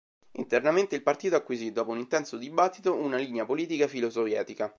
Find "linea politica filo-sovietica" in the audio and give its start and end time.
3.17-4.67